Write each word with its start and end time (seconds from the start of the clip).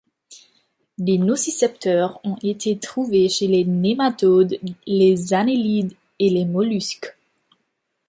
Des 0.97 1.19
nocicepteurs 1.19 2.19
ont 2.23 2.35
été 2.41 2.79
trouvés 2.79 3.29
chez 3.29 3.45
les 3.45 3.65
nématodes, 3.65 4.57
les 4.87 5.31
annélides 5.35 5.93
et 6.17 6.31
les 6.31 6.45
mollusques. 6.45 7.15